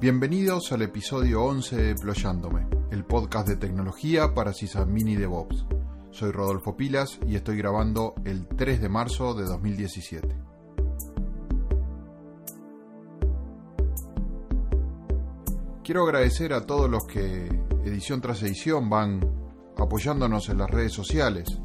Bienvenidos 0.00 0.72
al 0.72 0.80
episodio 0.80 1.44
11 1.44 1.76
de 1.76 1.94
Ployándome, 1.94 2.66
el 2.90 3.04
podcast 3.04 3.46
de 3.46 3.56
tecnología 3.56 4.32
para 4.32 4.54
sysadmin 4.54 5.08
y 5.08 5.16
DevOps. 5.16 5.66
Soy 6.10 6.30
Rodolfo 6.30 6.74
Pilas 6.74 7.18
y 7.26 7.36
estoy 7.36 7.58
grabando 7.58 8.14
el 8.24 8.46
3 8.46 8.80
de 8.80 8.88
marzo 8.88 9.34
de 9.34 9.44
2017. 9.44 10.26
Quiero 15.84 16.04
agradecer 16.04 16.54
a 16.54 16.64
todos 16.64 16.88
los 16.90 17.04
que 17.04 17.46
edición 17.84 18.22
tras 18.22 18.42
edición 18.42 18.88
van 18.88 19.20
apoyándonos 19.76 20.48
en 20.48 20.56
las 20.56 20.70
redes 20.70 20.94
sociales, 20.94 21.60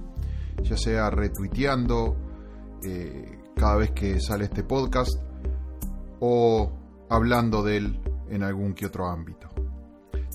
ya 0.61 0.75
sea 0.75 1.09
retuiteando 1.09 2.17
eh, 2.83 3.39
cada 3.55 3.77
vez 3.77 3.91
que 3.91 4.19
sale 4.19 4.43
este 4.43 4.63
podcast 4.63 5.21
o 6.19 6.69
hablando 7.09 7.63
de 7.63 7.77
él 7.77 8.01
en 8.29 8.43
algún 8.43 8.73
que 8.73 8.85
otro 8.85 9.07
ámbito. 9.07 9.49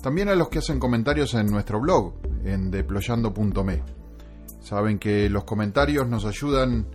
También 0.01 0.29
a 0.29 0.35
los 0.35 0.49
que 0.49 0.59
hacen 0.59 0.79
comentarios 0.79 1.33
en 1.35 1.47
nuestro 1.47 1.79
blog, 1.79 2.13
en 2.43 2.71
deployando.me. 2.71 3.83
Saben 4.61 4.97
que 4.97 5.29
los 5.29 5.43
comentarios 5.43 6.07
nos 6.07 6.25
ayudan 6.25 6.87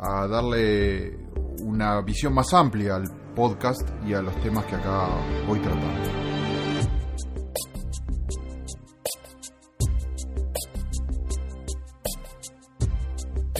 a 0.00 0.26
darle 0.26 1.18
una 1.62 2.00
visión 2.02 2.34
más 2.34 2.52
amplia 2.54 2.96
al 2.96 3.10
podcast 3.34 3.88
y 4.06 4.14
a 4.14 4.22
los 4.22 4.34
temas 4.40 4.64
que 4.66 4.74
acá 4.74 5.08
voy 5.46 5.60
tratando. 5.60 6.28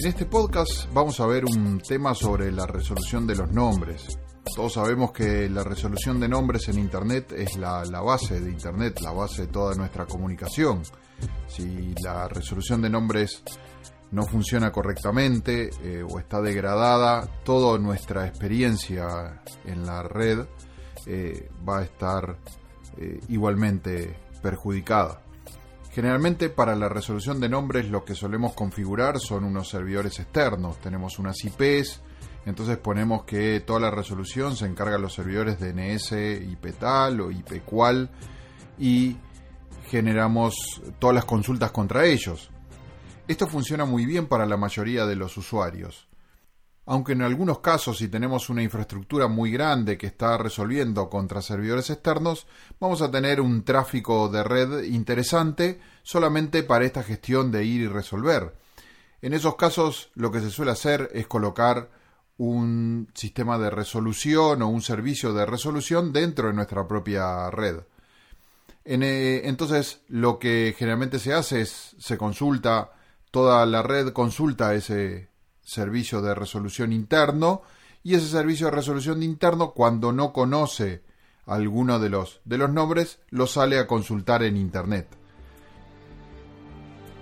En 0.01 0.07
este 0.07 0.25
podcast 0.25 0.91
vamos 0.93 1.19
a 1.19 1.25
ver 1.25 1.43
un 1.43 1.79
tema 1.79 2.13
sobre 2.15 2.53
la 2.53 2.65
resolución 2.65 3.27
de 3.27 3.35
los 3.35 3.51
nombres, 3.51 4.18
todos 4.59 4.73
sabemos 4.73 5.13
que 5.13 5.47
la 5.47 5.63
resolución 5.63 6.19
de 6.19 6.27
nombres 6.27 6.67
en 6.67 6.79
Internet 6.79 7.31
es 7.31 7.55
la, 7.55 7.81
base 8.01 8.41
de 8.41 8.51
Internet, 8.51 8.99
la 8.99 9.13
base 9.13 9.43
de 9.43 9.47
toda 9.47 9.73
nuestra 9.73 10.05
comunicación. 10.05 10.81
Si 11.47 11.95
la 12.03 12.27
resolución 12.27 12.81
de 12.81 12.89
nombres 12.89 13.41
no 14.11 14.25
funciona 14.25 14.69
correctamente 14.69 15.69
eh, 15.81 16.03
o 16.03 16.19
está 16.19 16.41
degradada, 16.41 17.25
toda 17.45 17.79
nuestra 17.79 18.27
experiencia 18.27 19.41
en 19.63 19.85
la 19.85 20.03
red 20.03 20.39
eh, 21.05 21.49
va 21.65 21.79
a 21.79 21.83
estar 21.83 22.35
eh, 22.97 23.21
igualmente 23.29 24.13
perjudicada. 24.41 25.21
Generalmente 25.91 26.49
para 26.49 26.75
la 26.75 26.89
resolución 26.89 27.39
de 27.39 27.49
nombres 27.49 27.89
lo 27.89 28.05
que 28.05 28.15
solemos 28.15 28.53
configurar 28.53 29.19
son 29.19 29.43
unos 29.43 29.69
servidores 29.69 30.19
externos. 30.19 30.79
Tenemos 30.79 31.19
unas 31.19 31.43
IPs 31.43 32.01
entonces 32.49 32.77
ponemos 32.77 33.25
que 33.25 33.59
toda 33.59 33.79
la 33.79 33.91
resolución 33.91 34.55
se 34.55 34.65
encarga 34.65 34.97
los 34.97 35.13
servidores 35.13 35.59
DNS 35.59 36.11
IP 36.11 36.73
tal 36.79 37.21
o 37.21 37.31
IP 37.31 37.63
cual 37.63 38.09
y 38.79 39.17
generamos 39.87 40.55
todas 40.97 41.15
las 41.15 41.25
consultas 41.25 41.71
contra 41.71 42.05
ellos. 42.05 42.49
Esto 43.27 43.45
funciona 43.45 43.85
muy 43.85 44.07
bien 44.07 44.25
para 44.25 44.47
la 44.47 44.57
mayoría 44.57 45.05
de 45.05 45.15
los 45.15 45.37
usuarios. 45.37 46.08
Aunque 46.91 47.11
en 47.11 47.21
algunos 47.21 47.59
casos 47.59 47.99
si 47.99 48.07
tenemos 48.07 48.49
una 48.49 48.63
infraestructura 48.63 49.27
muy 49.27 49.51
grande 49.51 49.95
que 49.95 50.07
está 50.07 50.39
resolviendo 50.39 51.07
contra 51.07 51.39
servidores 51.39 51.91
externos, 51.91 52.47
vamos 52.79 53.03
a 53.03 53.11
tener 53.11 53.41
un 53.41 53.63
tráfico 53.63 54.27
de 54.27 54.43
red 54.43 54.85
interesante 54.85 55.79
solamente 56.01 56.63
para 56.63 56.85
esta 56.85 57.03
gestión 57.03 57.51
de 57.51 57.63
ir 57.63 57.81
y 57.81 57.87
resolver. 57.87 58.55
En 59.21 59.33
esos 59.33 59.55
casos 59.55 60.09
lo 60.15 60.31
que 60.31 60.39
se 60.39 60.49
suele 60.49 60.71
hacer 60.71 61.11
es 61.13 61.27
colocar 61.27 61.91
un 62.39 63.07
sistema 63.13 63.59
de 63.59 63.69
resolución 63.69 64.63
o 64.63 64.67
un 64.67 64.81
servicio 64.81 65.31
de 65.31 65.45
resolución 65.45 66.11
dentro 66.11 66.47
de 66.47 66.55
nuestra 66.55 66.87
propia 66.87 67.51
red. 67.51 67.81
Eh, 68.83 69.41
entonces, 69.43 70.01
lo 70.07 70.39
que 70.39 70.73
generalmente 70.75 71.19
se 71.19 71.35
hace 71.35 71.61
es, 71.61 71.95
se 71.99 72.17
consulta, 72.17 72.93
toda 73.29 73.63
la 73.67 73.83
red 73.83 74.11
consulta 74.11 74.73
ese 74.73 75.29
servicio 75.69 76.21
de 76.21 76.35
resolución 76.35 76.91
interno 76.91 77.61
y 78.03 78.15
ese 78.15 78.27
servicio 78.27 78.67
de 78.67 78.71
resolución 78.71 79.23
interno, 79.23 79.71
cuando 79.71 80.11
no 80.11 80.33
conoce 80.33 81.03
alguno 81.45 81.99
de 81.99 82.09
los, 82.09 82.41
de 82.45 82.57
los 82.57 82.71
nombres, 82.71 83.19
lo 83.29 83.47
sale 83.47 83.79
a 83.79 83.87
consultar 83.87 84.43
en 84.43 84.57
Internet. 84.57 85.07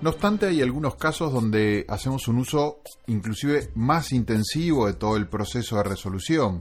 No 0.02 0.12
obstante, 0.12 0.46
hay 0.46 0.62
algunos 0.62 0.96
casos 0.96 1.34
donde 1.34 1.86
hacemos 1.90 2.28
un 2.28 2.38
uso 2.38 2.82
inclusive 3.08 3.72
más 3.74 4.12
intensivo 4.12 4.86
de 4.86 4.94
todo 4.94 5.18
el 5.18 5.28
proceso 5.28 5.78
de 5.78 5.84
resolución. 5.84 6.60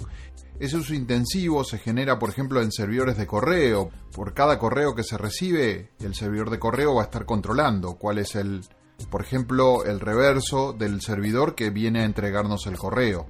Ese 0.58 0.78
uso 0.78 0.94
intensivo 0.94 1.62
se 1.62 1.76
genera, 1.76 2.18
por 2.18 2.30
ejemplo, 2.30 2.62
en 2.62 2.72
servidores 2.72 3.18
de 3.18 3.26
correo. 3.26 3.90
Por 4.14 4.32
cada 4.32 4.58
correo 4.58 4.94
que 4.94 5.02
se 5.02 5.18
recibe, 5.18 5.90
el 6.00 6.14
servidor 6.14 6.48
de 6.48 6.58
correo 6.58 6.94
va 6.94 7.02
a 7.02 7.04
estar 7.04 7.26
controlando 7.26 7.96
cuál 7.96 8.18
es 8.18 8.36
el, 8.36 8.62
por 9.10 9.22
ejemplo, 9.22 9.84
el 9.84 10.00
reverso 10.00 10.72
del 10.72 11.00
servidor 11.00 11.54
que 11.54 11.70
viene 11.70 12.00
a 12.00 12.04
entregarnos 12.04 12.66
el 12.66 12.76
correo. 12.76 13.26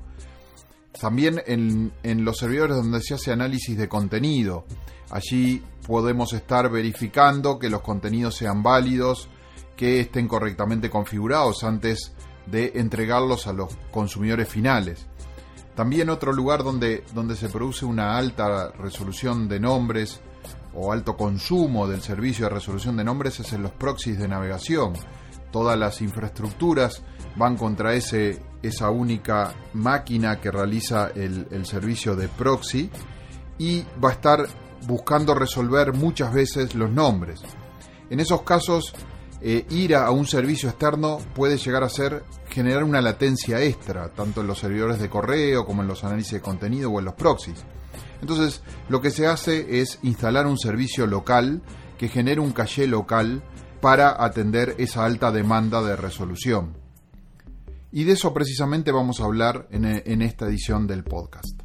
También 1.01 1.43
en, 1.47 1.93
los 2.25 2.39
servidores 2.39 2.77
donde 2.77 3.03
se 3.03 3.15
hace 3.15 3.33
análisis 3.33 3.77
de 3.77 3.89
contenido. 3.89 4.65
Allí 5.11 5.63
podemos 5.87 6.33
estar 6.33 6.71
verificando 6.71 7.59
que 7.59 7.69
los 7.69 7.83
contenidos 7.83 8.37
sean 8.37 8.63
válidos, 8.63 9.29
que 9.77 10.01
estén 10.01 10.27
correctamente 10.27 10.89
configurados 10.89 11.65
antes 11.65 12.13
de 12.47 12.73
entregarlos 12.77 13.47
a 13.47 13.53
los 13.53 13.77
consumidores 13.91 14.49
finales. 14.49 15.07
También 15.75 16.09
otro 16.09 16.33
lugar 16.33 16.65
donde, 16.65 17.05
donde 17.13 17.37
se 17.37 17.51
produce 17.51 17.85
una 17.85 18.17
alta 18.17 18.71
resolución 18.71 19.47
de 19.49 19.61
nombres 19.61 20.21
o 20.73 20.93
alto 20.93 21.17
consumo 21.17 21.87
del 21.87 22.01
servicio 22.01 22.47
de 22.47 22.55
resolución 22.55 22.97
de 22.97 23.05
nombres 23.05 23.41
es 23.41 23.53
en 23.53 23.63
los 23.63 23.73
proxies 23.73 24.19
de 24.19 24.29
navegación. 24.29 24.95
Todas 25.57 25.79
las 25.79 26.03
infraestructuras 26.03 27.03
van 27.35 27.57
contra 27.57 27.95
ese, 27.95 28.43
esa 28.63 28.91
única 28.91 29.55
máquina 29.73 30.39
que 30.39 30.51
realiza 30.51 31.13
el, 31.15 31.65
servicio 31.65 32.15
de 32.15 32.29
proxy 32.29 32.91
y 33.57 33.83
va 34.05 34.11
a 34.11 34.13
estar 34.13 34.47
buscando 34.87 35.35
resolver 35.35 35.95
muchas 35.95 36.35
veces 36.35 36.75
los 36.75 36.91
nombres. 36.91 37.41
En 38.11 38.21
esos 38.21 38.43
casos 38.43 38.93
eh, 39.41 39.65
ir 39.71 39.97
a, 39.97 40.11
un 40.11 40.27
servicio 40.27 40.69
externo 40.69 41.21
puede 41.35 41.57
llegar 41.57 41.85
a 41.85 41.89
ser 41.89 42.25
generar 42.51 42.85
una 42.85 43.01
latencia 43.01 43.59
extra, 43.63 44.11
tanto 44.11 44.43
en 44.43 44.49
los 44.49 44.59
servidores 44.59 44.99
de 44.99 45.09
correo 45.09 45.65
como 45.65 45.81
en 45.81 45.89
los 45.89 46.05
análisis 46.05 46.33
de 46.33 46.43
contenido 46.43 46.91
o 46.91 46.99
en 46.99 47.07
los 47.07 47.15
proxies. 47.15 47.65
Entonces, 48.21 48.61
lo 48.91 49.01
que 49.01 49.11
se 49.11 49.27
hace 49.27 49.81
es 49.81 50.01
instalar 50.03 50.47
un 50.47 50.59
servicio 50.59 51.07
local 51.07 51.63
que 51.97 52.09
genere 52.09 52.43
un 52.43 52.53
caché 52.53 52.87
local 52.87 53.43
para 53.87 54.21
atender 54.25 54.75
esa 54.79 55.05
alta 55.05 55.31
demanda 55.31 55.81
de 55.81 55.95
resolución. 55.95 56.77
Y 57.93 58.03
de 58.03 58.15
eso 58.15 58.35
precisamente 58.35 58.91
vamos 58.91 59.21
a 59.21 59.27
hablar 59.27 59.69
en 59.71 60.23
esta 60.23 60.47
edición 60.47 60.89
del 60.89 61.05
podcast. 61.05 61.63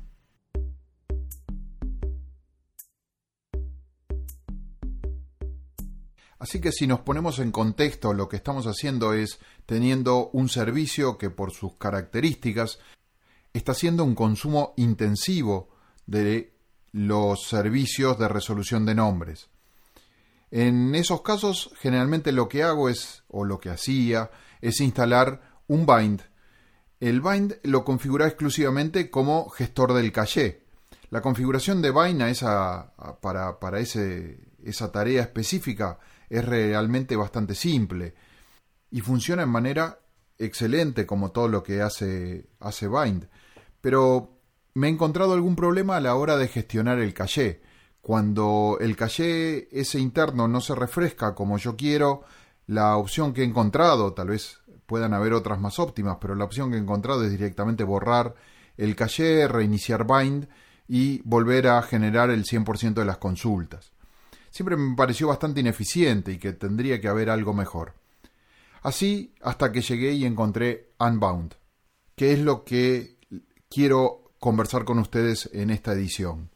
Así 6.38 6.62
que 6.62 6.72
si 6.72 6.86
nos 6.86 7.00
ponemos 7.00 7.40
en 7.40 7.52
contexto, 7.52 8.14
lo 8.14 8.30
que 8.30 8.36
estamos 8.36 8.68
haciendo 8.68 9.14
es 9.14 9.40
teniendo 9.66 10.30
un 10.30 10.48
servicio 10.48 11.18
que 11.18 11.31
por 11.31 11.52
sus 11.52 11.74
características 11.78 12.78
está 13.52 13.72
haciendo 13.72 14.04
un 14.04 14.14
consumo 14.14 14.76
intensivo 14.78 15.70
de 16.06 16.54
los 16.92 17.48
servicios 17.48 18.20
de 18.20 18.28
resolución 18.28 18.86
de 18.86 18.94
nombres. 18.94 19.50
En 20.51 20.94
esos 20.95 21.22
casos, 21.22 21.73
generalmente 21.79 22.31
lo 22.31 22.47
que 22.50 22.63
hago 22.63 22.89
es, 22.89 23.23
o 23.29 23.45
lo 23.45 23.59
que 23.59 23.69
hacía, 23.69 24.30
es 24.62 24.81
instalar 24.81 25.62
un 25.68 25.86
bind. 25.86 26.21
El 27.00 27.21
bind 27.21 27.56
lo 27.63 27.83
configura 27.83 28.27
exclusivamente 28.27 29.09
como 29.09 29.50
gestor 29.50 29.94
del 29.94 30.12
caché. 30.12 30.65
La 31.09 31.21
configuración 31.21 31.81
de 31.81 31.92
bind 31.92 32.21
esa, 32.21 32.94
para, 33.21 33.59
para 33.59 33.80
esa 33.80 34.92
tarea 34.92 35.21
específica 35.21 36.00
es 36.30 36.45
realmente 36.45 37.15
bastante 37.15 37.56
simple 37.56 38.13
y 38.92 39.01
funciona 39.01 39.44
en 39.44 39.50
manera 39.50 40.00
excelente 40.38 41.06
como 41.06 41.31
todo 41.31 41.47
lo 41.47 41.63
que 41.63 41.81
hace, 41.81 42.50
hace 42.59 42.88
Bind. 42.88 43.27
Pero 43.80 44.38
me 44.74 44.88
he 44.88 44.89
encontrado 44.89 45.33
algún 45.33 45.56
problema 45.56 45.97
a 45.97 46.01
la 46.01 46.15
hora 46.15 46.38
de 46.38 46.47
gestionar 46.47 47.00
el 47.00 47.13
caché. 47.13 47.62
Cuando 48.01 48.77
el 48.81 48.95
caché 48.95 49.68
ese 49.80 50.00
interno 50.00 50.48
no 50.48 50.62
se 50.62 50.75
refresca 50.75 51.36
como 51.36 51.57
yo 51.57 51.75
quiero, 51.75 52.24
la 52.68 52.98
opción 52.98 53.33
que 53.33 53.42
he 53.42 53.45
encontrado, 53.45 54.13
tal 54.13 54.30
vez 54.30 54.59
puedan 54.86 55.13
haber 55.13 55.33
otras 55.33 55.59
más 55.59 55.80
óptimas, 55.80 56.18
pero 56.19 56.36
la 56.36 56.45
opción 56.45 56.71
que 56.71 56.77
he 56.77 56.80
encontrado 56.80 57.24
es 57.24 57.31
directamente 57.31 57.83
borrar 57.83 58.36
el 58.77 58.95
caché, 58.95 59.48
reiniciar 59.48 60.06
Bind 60.07 60.48
y 60.88 61.21
volver 61.24 61.68
a 61.68 61.81
generar 61.83 62.30
el 62.30 62.44
100% 62.44 62.95
de 62.95 63.06
las 63.06 63.18
consultas 63.18 63.92
siempre 64.51 64.75
me 64.75 64.95
pareció 64.95 65.30
bastante 65.30 65.62
ineficiente 65.62 66.33
y 66.33 66.38
que 66.38 66.54
tendría 66.54 67.01
que 67.01 67.07
haber 67.07 67.30
algo 67.31 67.54
mejor. 67.54 67.95
Así 68.83 69.33
hasta 69.42 69.71
que 69.71 69.81
llegué 69.81 70.12
y 70.12 70.25
encontré 70.25 70.92
Unbound, 71.00 71.56
que 72.15 72.33
es 72.33 72.39
lo 72.39 72.63
que 72.63 73.18
quiero 73.69 74.33
conversar 74.39 74.86
con 74.86 75.00
ustedes 75.00 75.50
en 75.54 75.69
esta 75.69 75.94
edición. 75.94 76.50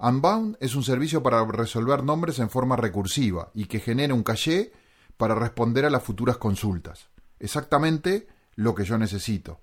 Unbound 0.00 0.56
es 0.60 0.76
un 0.76 0.84
servicio 0.84 1.22
para 1.22 1.44
resolver 1.44 2.04
nombres 2.04 2.38
en 2.38 2.50
forma 2.50 2.76
recursiva 2.76 3.50
y 3.54 3.66
que 3.66 3.80
genera 3.80 4.14
un 4.14 4.22
caché 4.22 4.72
para 5.16 5.34
responder 5.34 5.84
a 5.84 5.90
las 5.90 6.04
futuras 6.04 6.36
consultas. 6.36 7.08
Exactamente 7.40 8.28
lo 8.54 8.74
que 8.74 8.84
yo 8.84 8.96
necesito. 8.96 9.60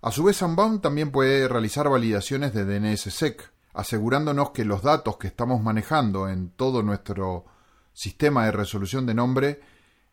A 0.00 0.12
su 0.12 0.22
vez, 0.22 0.40
Unbound 0.42 0.80
también 0.80 1.10
puede 1.10 1.48
realizar 1.48 1.88
validaciones 1.88 2.54
de 2.54 2.64
DNSSEC, 2.64 3.52
asegurándonos 3.74 4.50
que 4.50 4.64
los 4.64 4.82
datos 4.82 5.16
que 5.16 5.26
estamos 5.26 5.60
manejando 5.60 6.28
en 6.28 6.50
todo 6.50 6.84
nuestro 6.84 7.46
sistema 7.92 8.44
de 8.44 8.52
resolución 8.52 9.06
de 9.06 9.14
nombre 9.14 9.60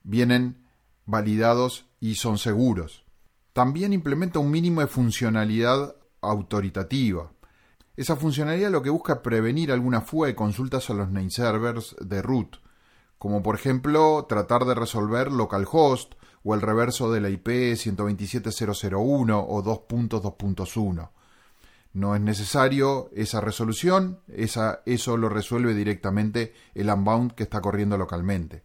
vienen 0.03 0.65
validados 1.05 1.85
y 1.99 2.15
son 2.15 2.39
seguros. 2.39 3.05
También 3.53 3.93
implementa 3.93 4.39
un 4.39 4.49
mínimo 4.49 4.81
de 4.81 4.87
funcionalidad 4.87 5.95
autoritativa. 6.21 7.31
Esa 7.95 8.17
funcionalidad 8.17 8.71
lo 8.71 8.81
que 8.81 8.89
busca 8.89 9.21
prevenir 9.21 9.71
alguna 9.71 10.01
fuga 10.01 10.27
de 10.27 10.35
consultas 10.35 10.89
a 10.89 10.93
los 10.93 11.09
name 11.09 11.29
servers 11.29 11.95
de 12.01 12.21
root, 12.21 12.57
como 13.17 13.41
por 13.41 13.55
ejemplo 13.55 14.25
tratar 14.27 14.65
de 14.65 14.75
resolver 14.75 15.31
localhost 15.31 16.15
o 16.43 16.53
el 16.53 16.61
reverso 16.61 17.11
de 17.11 17.21
la 17.21 17.29
IP 17.29 17.47
127.001 17.47 19.45
o 19.47 19.63
2.2.1. 19.63 21.09
No 21.93 22.13
es 22.13 22.21
necesario 22.21 23.09
esa 23.15 23.39
resolución, 23.39 24.19
esa, 24.27 24.81
eso 24.85 25.15
lo 25.15 25.29
resuelve 25.29 25.73
directamente 25.73 26.53
el 26.73 26.89
Unbound 26.89 27.31
que 27.31 27.43
está 27.43 27.61
corriendo 27.61 27.97
localmente. 27.97 28.63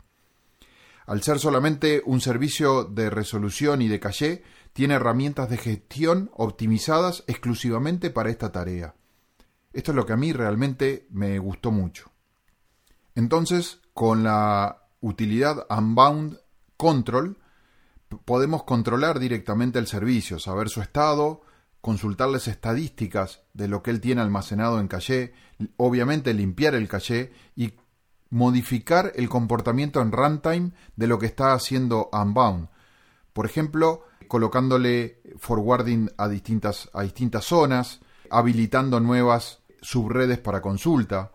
Al 1.06 1.22
ser 1.22 1.38
solamente 1.38 2.02
un 2.04 2.20
servicio 2.20 2.82
de 2.82 3.08
resolución 3.08 3.82
y 3.82 3.88
de 3.88 4.00
caché, 4.00 4.42
tiene 4.72 4.94
herramientas 4.94 5.48
de 5.48 5.56
gestión 5.56 6.30
optimizadas 6.34 7.22
exclusivamente 7.28 8.10
para 8.10 8.30
esta 8.30 8.50
tarea. 8.50 8.94
Esto 9.72 9.92
es 9.92 9.96
lo 9.96 10.06
que 10.06 10.12
a 10.12 10.16
mí 10.16 10.32
realmente 10.32 11.06
me 11.10 11.38
gustó 11.38 11.70
mucho. 11.70 12.10
Entonces, 13.14 13.80
con 13.94 14.22
la 14.22 14.88
utilidad 15.00 15.66
Unbound 15.70 16.38
Control, 16.76 17.38
podemos 18.24 18.64
controlar 18.64 19.18
directamente 19.18 19.78
el 19.78 19.86
servicio, 19.86 20.38
saber 20.38 20.68
su 20.68 20.80
estado, 20.80 21.42
consultarles 21.80 22.48
estadísticas 22.48 23.42
de 23.54 23.68
lo 23.68 23.82
que 23.82 23.90
él 23.90 24.00
tiene 24.00 24.20
almacenado 24.20 24.80
en 24.80 24.88
caché, 24.88 25.32
obviamente 25.76 26.34
limpiar 26.34 26.74
el 26.74 26.88
caché 26.88 27.32
y 27.56 27.74
modificar 28.30 29.12
el 29.16 29.28
comportamiento 29.28 30.00
en 30.00 30.12
runtime 30.12 30.72
de 30.96 31.06
lo 31.06 31.18
que 31.18 31.26
está 31.26 31.52
haciendo 31.52 32.10
Unbound. 32.12 32.68
Por 33.32 33.46
ejemplo, 33.46 34.04
colocándole 34.28 35.20
forwarding 35.38 36.10
a 36.16 36.28
distintas, 36.28 36.90
a 36.92 37.02
distintas 37.02 37.44
zonas, 37.44 38.00
habilitando 38.30 39.00
nuevas 39.00 39.60
subredes 39.82 40.38
para 40.38 40.62
consulta, 40.62 41.32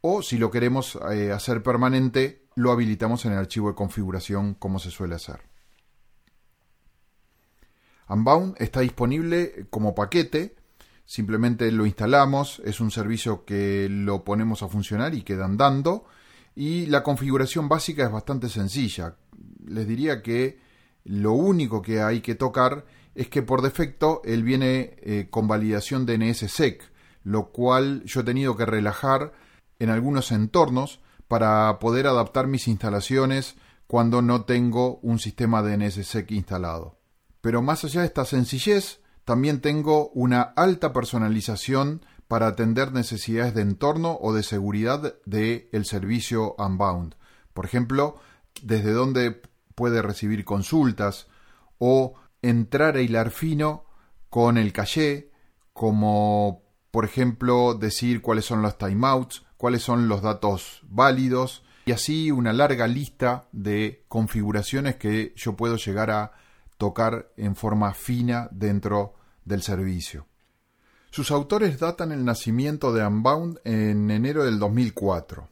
o 0.00 0.22
si 0.22 0.38
lo 0.38 0.50
queremos 0.50 0.98
eh, 1.10 1.32
hacer 1.32 1.62
permanente, 1.62 2.46
lo 2.54 2.72
habilitamos 2.72 3.24
en 3.24 3.32
el 3.32 3.38
archivo 3.38 3.68
de 3.68 3.74
configuración 3.74 4.54
como 4.54 4.78
se 4.78 4.90
suele 4.90 5.14
hacer. 5.14 5.40
Unbound 8.08 8.56
está 8.58 8.80
disponible 8.80 9.66
como 9.70 9.94
paquete, 9.94 10.56
simplemente 11.04 11.70
lo 11.72 11.84
instalamos, 11.84 12.62
es 12.64 12.80
un 12.80 12.90
servicio 12.90 13.44
que 13.44 13.88
lo 13.90 14.24
ponemos 14.24 14.62
a 14.62 14.68
funcionar 14.68 15.14
y 15.14 15.22
queda 15.22 15.44
andando, 15.44 16.06
y 16.54 16.86
la 16.86 17.02
configuración 17.02 17.68
básica 17.68 18.04
es 18.04 18.10
bastante 18.10 18.48
sencilla. 18.48 19.16
Les 19.66 19.86
diría 19.86 20.22
que 20.22 20.58
lo 21.04 21.32
único 21.32 21.82
que 21.82 22.00
hay 22.00 22.20
que 22.20 22.34
tocar 22.34 22.84
es 23.18 23.28
que 23.28 23.42
por 23.42 23.62
defecto 23.62 24.22
él 24.24 24.44
viene 24.44 24.94
eh, 25.02 25.26
con 25.28 25.48
validación 25.48 26.06
DNS-SEC, 26.06 26.82
lo 27.24 27.50
cual 27.50 28.04
yo 28.04 28.20
he 28.20 28.24
tenido 28.24 28.56
que 28.56 28.64
relajar 28.64 29.32
en 29.80 29.90
algunos 29.90 30.30
entornos 30.30 31.00
para 31.26 31.80
poder 31.80 32.06
adaptar 32.06 32.46
mis 32.46 32.68
instalaciones 32.68 33.56
cuando 33.88 34.22
no 34.22 34.44
tengo 34.44 35.00
un 35.02 35.18
sistema 35.18 35.62
DNS-SEC 35.62 36.30
instalado. 36.30 37.00
Pero 37.40 37.60
más 37.60 37.82
allá 37.82 38.02
de 38.02 38.06
esta 38.06 38.24
sencillez, 38.24 39.00
también 39.24 39.60
tengo 39.60 40.10
una 40.10 40.42
alta 40.42 40.92
personalización 40.92 42.06
para 42.28 42.46
atender 42.46 42.92
necesidades 42.92 43.52
de 43.52 43.62
entorno 43.62 44.16
o 44.20 44.32
de 44.32 44.44
seguridad 44.44 45.16
del 45.26 45.68
el 45.72 45.86
servicio 45.86 46.54
Unbound. 46.56 47.16
Por 47.52 47.64
ejemplo, 47.64 48.20
desde 48.62 48.92
dónde 48.92 49.42
puede 49.74 50.02
recibir 50.02 50.44
consultas 50.44 51.26
o 51.78 52.14
entrar 52.42 52.96
a 52.96 53.00
hilar 53.00 53.30
fino 53.30 53.84
con 54.30 54.58
el 54.58 54.72
caché, 54.72 55.30
como 55.72 56.62
por 56.90 57.04
ejemplo 57.04 57.74
decir 57.74 58.20
cuáles 58.20 58.44
son 58.44 58.62
los 58.62 58.78
timeouts, 58.78 59.44
cuáles 59.56 59.82
son 59.82 60.08
los 60.08 60.22
datos 60.22 60.82
válidos 60.88 61.64
y 61.86 61.92
así 61.92 62.30
una 62.30 62.52
larga 62.52 62.86
lista 62.86 63.48
de 63.52 64.04
configuraciones 64.08 64.96
que 64.96 65.32
yo 65.36 65.56
puedo 65.56 65.76
llegar 65.76 66.10
a 66.10 66.32
tocar 66.76 67.32
en 67.36 67.56
forma 67.56 67.94
fina 67.94 68.48
dentro 68.52 69.14
del 69.44 69.62
servicio. 69.62 70.26
Sus 71.10 71.30
autores 71.30 71.78
datan 71.78 72.12
el 72.12 72.24
nacimiento 72.24 72.92
de 72.92 73.06
Unbound 73.06 73.60
en 73.64 74.10
enero 74.10 74.44
del 74.44 74.58
2004. 74.58 75.48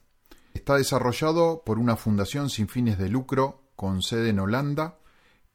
Está 0.53 0.77
desarrollado 0.77 1.63
por 1.65 1.79
una 1.79 1.97
fundación 1.97 2.51
sin 2.51 2.69
fines 2.69 2.99
de 2.99 3.09
lucro 3.09 3.63
con 3.75 4.03
sede 4.03 4.31
en 4.31 4.41
Holanda 4.41 4.99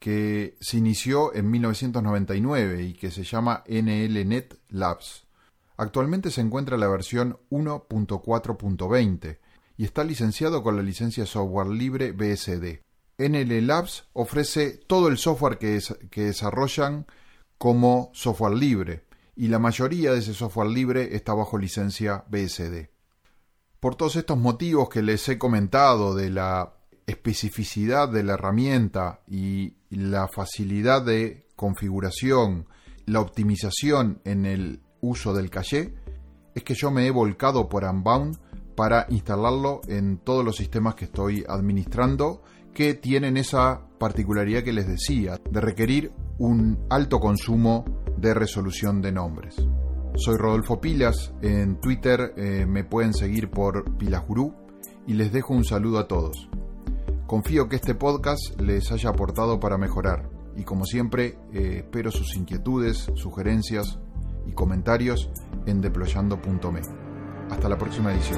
que 0.01 0.57
se 0.59 0.77
inició 0.77 1.31
en 1.35 1.51
1999 1.51 2.81
y 2.81 2.93
que 2.95 3.11
se 3.11 3.23
llama 3.23 3.63
NLNet 3.69 4.57
Labs. 4.69 5.27
Actualmente 5.77 6.31
se 6.31 6.41
encuentra 6.41 6.75
la 6.75 6.87
versión 6.87 7.37
1.4.20 7.51 9.37
y 9.77 9.85
está 9.85 10.03
licenciado 10.03 10.63
con 10.63 10.75
la 10.75 10.81
licencia 10.81 11.27
software 11.27 11.67
libre 11.67 12.13
BSD. 12.13 12.81
NL 13.19 13.67
Labs 13.67 14.05
ofrece 14.13 14.71
todo 14.71 15.07
el 15.07 15.19
software 15.19 15.59
que, 15.59 15.79
que 16.09 16.23
desarrollan 16.23 17.05
como 17.59 18.09
software 18.15 18.55
libre 18.55 19.05
y 19.35 19.49
la 19.49 19.59
mayoría 19.59 20.13
de 20.13 20.19
ese 20.19 20.33
software 20.33 20.69
libre 20.69 21.15
está 21.15 21.35
bajo 21.35 21.59
licencia 21.59 22.25
BSD. 22.27 22.89
Por 23.79 23.93
todos 23.93 24.15
estos 24.15 24.39
motivos 24.39 24.89
que 24.89 25.03
les 25.03 25.29
he 25.29 25.37
comentado 25.37 26.15
de 26.15 26.31
la 26.31 26.80
especificidad 27.11 28.09
de 28.09 28.23
la 28.23 28.33
herramienta 28.33 29.21
y 29.27 29.75
la 29.89 30.27
facilidad 30.27 31.05
de 31.05 31.47
configuración, 31.55 32.67
la 33.05 33.21
optimización 33.21 34.21
en 34.25 34.45
el 34.45 34.81
uso 35.01 35.33
del 35.33 35.49
caché, 35.49 35.93
es 36.55 36.63
que 36.63 36.73
yo 36.73 36.91
me 36.91 37.05
he 37.05 37.11
volcado 37.11 37.69
por 37.69 37.83
Unbound 37.83 38.37
para 38.75 39.05
instalarlo 39.09 39.81
en 39.87 40.17
todos 40.17 40.43
los 40.43 40.55
sistemas 40.55 40.95
que 40.95 41.05
estoy 41.05 41.43
administrando 41.47 42.41
que 42.73 42.93
tienen 42.93 43.37
esa 43.37 43.81
particularidad 43.99 44.63
que 44.63 44.73
les 44.73 44.87
decía, 44.87 45.39
de 45.49 45.61
requerir 45.61 46.11
un 46.39 46.79
alto 46.89 47.19
consumo 47.19 47.85
de 48.17 48.33
resolución 48.33 49.01
de 49.01 49.11
nombres. 49.11 49.55
Soy 50.15 50.37
Rodolfo 50.37 50.81
Pilas, 50.81 51.33
en 51.41 51.79
Twitter 51.79 52.33
eh, 52.37 52.65
me 52.65 52.83
pueden 52.83 53.13
seguir 53.13 53.49
por 53.49 53.97
Pilajurú 53.97 54.53
y 55.07 55.13
les 55.13 55.31
dejo 55.31 55.53
un 55.53 55.63
saludo 55.63 55.99
a 55.99 56.07
todos. 56.07 56.49
Confío 57.31 57.69
que 57.69 57.77
este 57.77 57.95
podcast 57.95 58.59
les 58.59 58.91
haya 58.91 59.09
aportado 59.09 59.57
para 59.57 59.77
mejorar 59.77 60.29
y 60.57 60.65
como 60.65 60.83
siempre 60.83 61.37
eh, 61.53 61.77
espero 61.77 62.11
sus 62.11 62.35
inquietudes, 62.35 63.09
sugerencias 63.15 63.99
y 64.45 64.51
comentarios 64.51 65.29
en 65.65 65.79
deployando.me. 65.79 66.81
Hasta 67.49 67.69
la 67.69 67.77
próxima 67.77 68.11
edición. 68.11 68.37